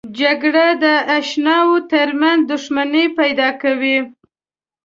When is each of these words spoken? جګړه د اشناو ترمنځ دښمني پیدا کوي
جګړه 0.19 0.67
د 0.83 0.85
اشناو 1.17 1.75
ترمنځ 1.91 2.41
دښمني 2.51 3.05
پیدا 3.19 3.49
کوي 3.61 3.97